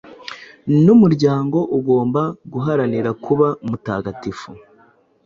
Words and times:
n‟umuryango 0.83 1.57
ugomba 1.77 2.21
guharanira 2.51 3.09
kuba 3.23 3.47
mutagatifu. 3.67 4.49